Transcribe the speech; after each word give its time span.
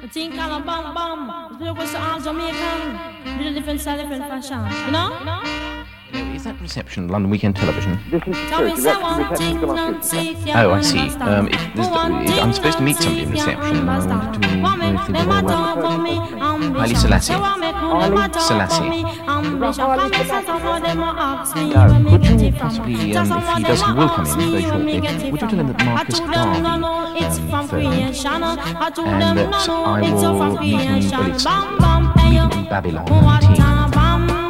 The 0.00 0.08
thing 0.08 0.32
called 0.32 0.62
a 0.62 0.64
bam 0.64 0.94
bam. 0.94 1.58
Look 1.60 1.78
what's 1.78 1.94
all 1.94 2.20
Jamaican. 2.20 3.38
With 3.38 3.46
a 3.48 3.52
different 3.54 3.80
style, 3.80 3.98
different 3.98 4.24
fashion. 4.28 4.64
You 4.86 4.92
know? 4.92 5.18
You 5.18 5.24
know? 5.24 5.77
Is 6.12 6.44
that 6.44 6.60
reception 6.60 7.08
London 7.08 7.30
Weekend 7.30 7.56
Television? 7.56 7.98
This 8.10 8.22
is 8.26 8.36
Tell 8.48 8.62
me 8.62 8.70
true. 8.72 8.80
say 8.80 8.88
Reception, 8.90 9.02
one 9.02 9.18
reception's 9.18 9.38
thing, 9.38 9.60
gone 9.60 9.76
don't 9.76 9.96
off. 9.96 10.04
see 10.04 10.30
if 10.30 10.46
you 10.46 10.52
Oh, 10.54 10.70
I 10.72 10.80
see. 10.80 10.98
Um, 10.98 11.48
if 11.48 11.74
there's- 11.74 11.90
One 11.90 12.22
if- 12.22 12.42
I'm 12.42 12.52
supposed 12.52 12.78
to 12.78 12.82
meet 12.84 12.96
somebody 12.96 13.22
in 13.24 13.28
see 13.32 13.38
if 13.38 13.46
you 13.46 13.52
reception, 13.52 13.76
and 13.78 13.90
I 13.90 13.98
want 13.98 14.42
to 14.42 14.48
One 14.58 14.78
know 14.78 14.86
if 14.88 15.06
they 15.06 15.12
them 15.12 15.28
know 15.28 15.34
a 15.38 15.42
where- 15.42 15.54
talk 15.54 15.76
about 15.78 16.00
me 16.00 16.10
ambition. 16.18 16.74
Haile 16.78 16.94
Selassie. 16.94 17.32
Say 17.32 17.40
what 17.40 17.58
me 17.60 17.72
come, 17.72 18.00
them 18.00 18.16
a 18.16 18.28
talk 18.28 18.42
Selassie. 18.42 18.78
about 18.78 18.88
me 18.90 19.00
ambition. 19.28 19.84
Haile 19.84 19.98
Come 19.98 20.10
me 20.10 20.16
Selassie. 20.16 20.28
set 20.28 20.48
up 20.48 20.60
for 20.62 20.80
them 20.80 21.02
a 21.02 21.04
ask 21.18 21.56
me 21.56 21.62
No. 21.68 21.74
where 21.78 22.18
Could 22.18 22.40
you 22.40 22.46
it 22.48 22.58
possibly, 22.58 22.94
um, 22.94 23.00
if 23.00 23.06
he 23.06 23.12
does, 23.12 23.28
he 23.28 23.34
will 23.34 23.40
come 23.40 23.60
in 23.60 23.66
ask 23.66 24.38
very 24.38 24.62
shortly. 24.62 25.30
Would 25.30 25.42
you 25.42 25.48
tell 25.48 25.58
him 25.58 25.66
that 25.72 25.84
Marcus 25.84 26.14
I 26.14 26.18
told 26.18 26.32
them 26.32 26.62
no, 26.62 26.88
Garvey, 26.88 27.18
it's 27.24 27.38
um, 27.38 27.48
from 27.48 27.68
firm, 27.68 27.80
creation. 27.82 28.42
I 28.44 28.90
told 28.90 29.08
and 29.08 29.22
that 29.22 29.34
no, 29.36 29.50
no, 29.66 29.84
I 29.84 30.00
it's 30.00 30.10
will 30.12 30.38
from 30.38 30.60
meet 30.60 30.80
him, 30.80 31.10
well, 31.10 31.26
it's 31.28 31.44
Bam, 31.44 31.78
bam, 31.78 32.12
meet 32.16 32.32
him 32.38 32.50
in 32.52 32.64
Babylon 32.64 33.04
19. 33.04 33.56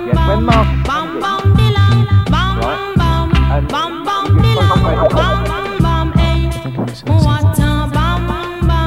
Yes, 0.09 0.17
when 0.29 0.47
bam, 0.47 0.47
Marcus 0.47 1.08
bam, 3.69 4.05
bam, 4.05 4.05
bam, 4.05 4.37
you 4.37 4.43
just 4.43 4.57
bilang, 4.57 4.69
go 4.69 4.75
away. 4.87 5.09
bam, 5.15 5.45
bam, 5.45 5.79
bam, 5.83 6.13
hey. 6.19 6.49
I 6.49 6.51
think 6.63 6.75
Haile 6.77 6.95
Selassie. 6.95 7.27
What 7.29 7.45
a 7.45 7.95
bam, 7.95 8.27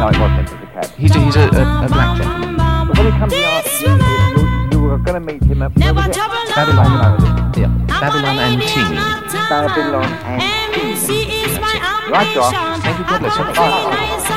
No, 0.02 0.08
it 0.08 0.18
wasn't. 0.20 0.40
It 0.40 0.52
was 0.52 0.62
a 0.62 0.68
cab. 0.74 0.86
He's 0.98 1.16
a, 1.16 1.20
he's 1.20 1.36
a, 1.36 1.40
a, 1.42 1.46
a 1.46 1.88
black 1.88 2.18
gentleman. 2.18 2.88
But 2.88 2.98
when 2.98 3.06
he 3.06 3.12
comes 3.20 3.34
in, 3.34 3.40
This 3.40 3.82
you, 3.82 3.88
you, 3.90 4.70
you 4.72 4.80
were 4.82 4.98
going 4.98 5.18
to 5.22 5.26
meet 5.34 5.44
him 5.44 5.62
at 5.62 5.76
Never 5.78 6.00
where 6.00 6.08
was 6.08 6.18
it? 6.18 6.20
trouble 6.20 6.42
Babylon, 6.56 6.86
now. 7.22 7.52
yeah, 7.56 7.68
Babylon 7.88 8.38
a 8.38 8.42
and 8.42 8.60
lady, 8.60 8.72
Tea. 8.74 8.82
I'm 8.82 8.96
not 8.96 9.34
a 9.34 9.50
Babylon 9.50 10.10
man. 10.10 10.42
and 10.42 10.76
MC 10.76 11.24
is 11.46 11.60
my 11.60 11.76
Right, 12.12 12.34
Josh. 12.36 12.54
ambition. 12.54 12.82
Thank 12.82 12.98
you, 13.00 13.06
God 13.06 13.20
bless 13.22 13.38
you. 13.38 13.44
I 13.44 13.54
come 13.54 13.56
from 13.56 13.92
nice 13.92 14.32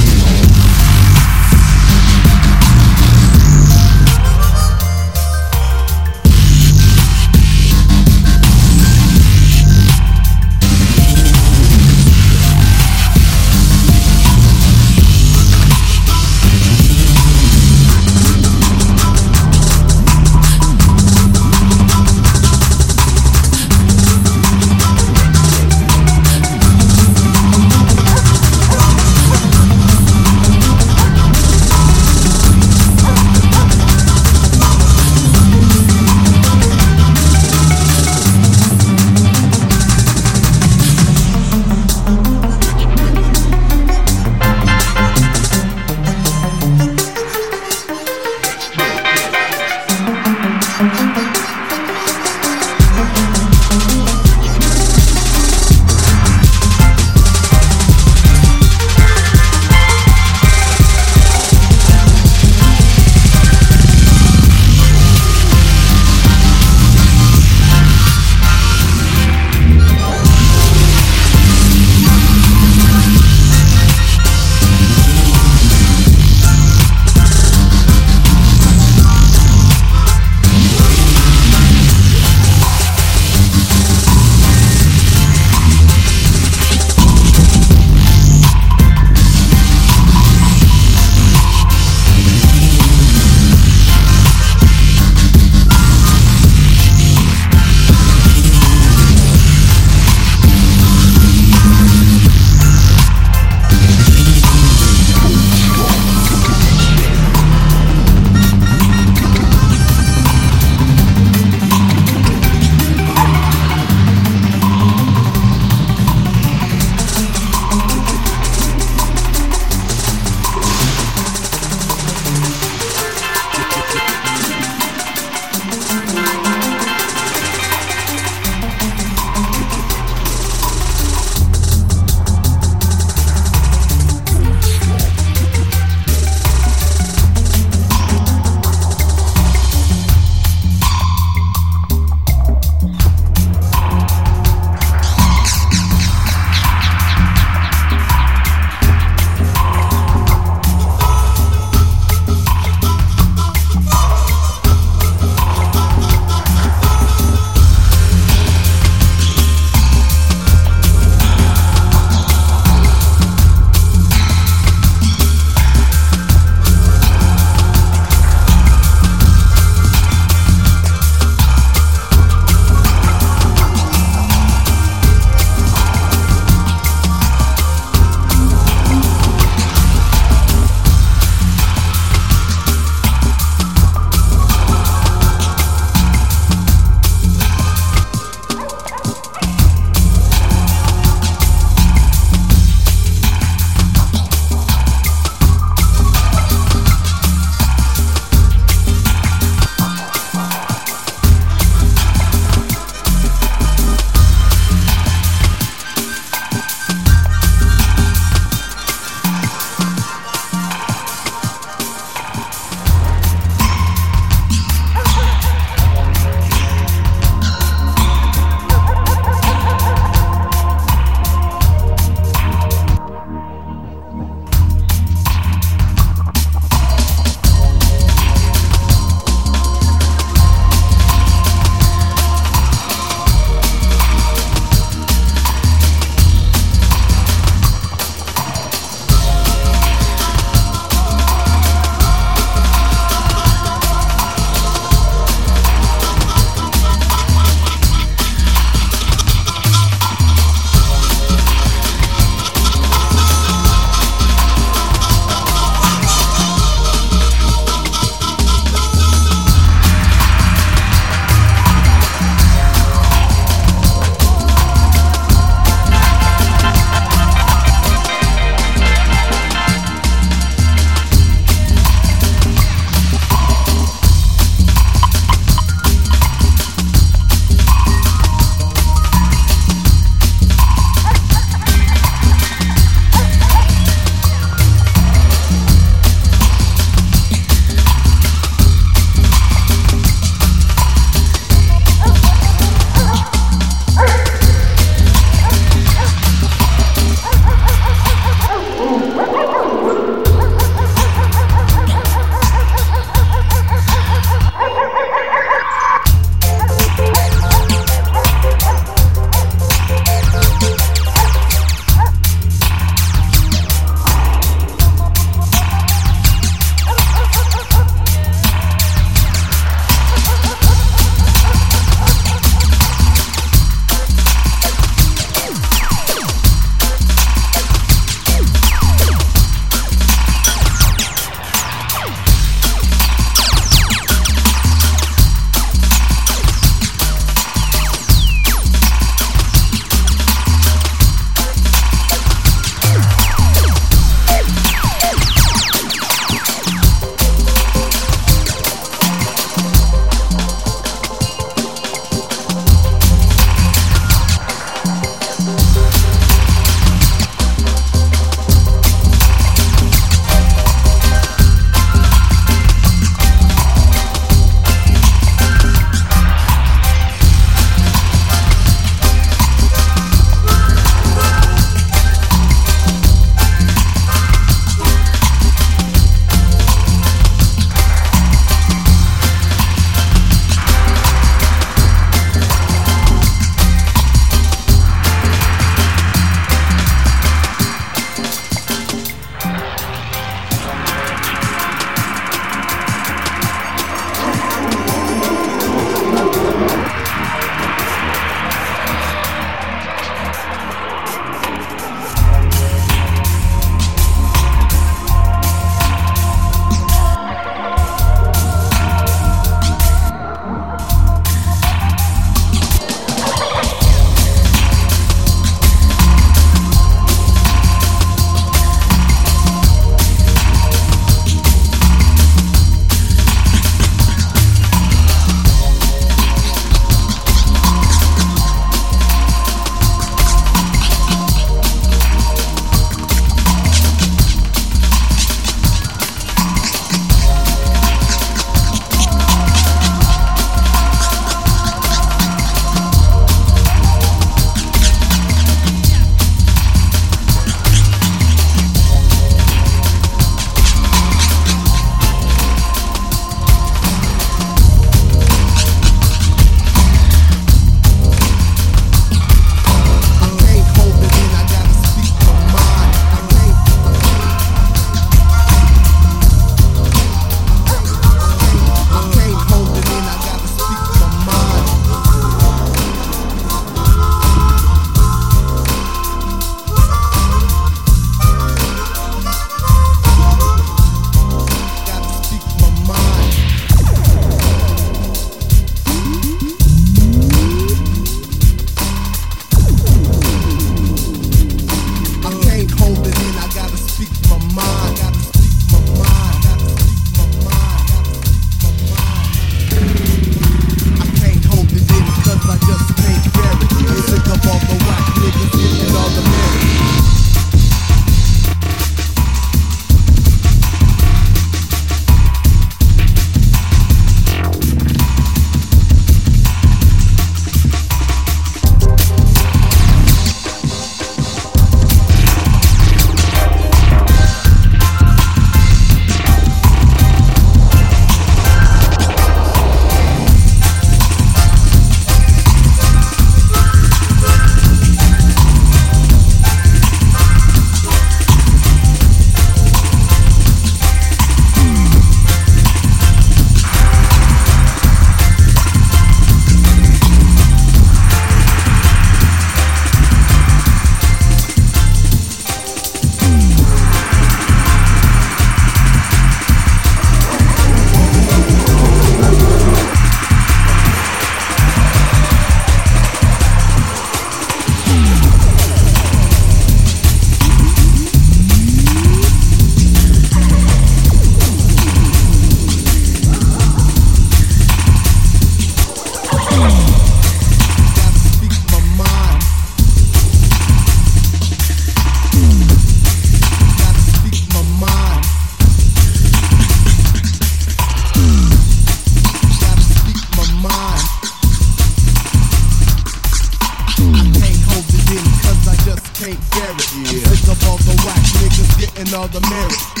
and 599.01 599.13
all 599.15 599.27
the 599.27 599.41
mirrors. 599.49 600.00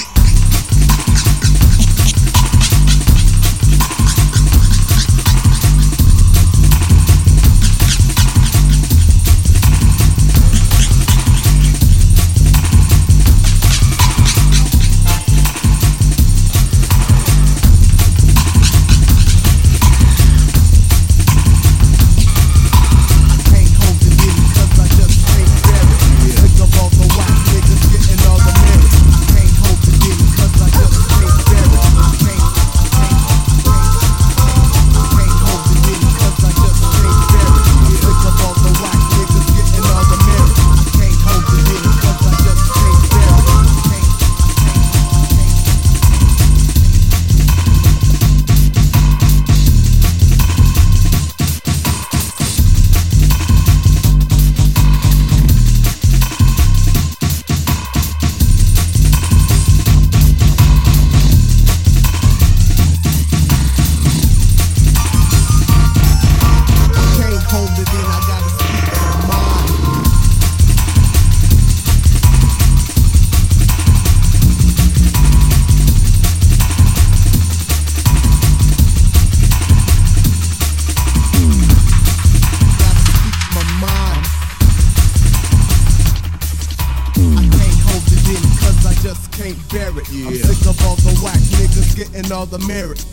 The 92.51 92.59
merit. 92.67 93.10